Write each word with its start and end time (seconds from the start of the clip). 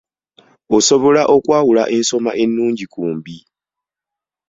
Osobola 0.77 1.21
okwawula 1.35 1.83
ensoma 1.97 2.31
ennungi 2.43 2.85
ku 2.93 3.01
mbi? 3.15 3.37